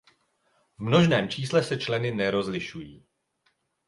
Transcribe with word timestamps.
V 0.77 0.83
množném 0.83 1.29
čísle 1.29 1.63
se 1.63 1.77
členy 1.77 2.11
nerozlišují. 2.11 3.05